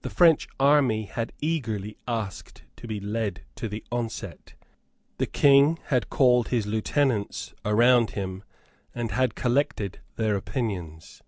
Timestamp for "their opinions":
10.16-11.20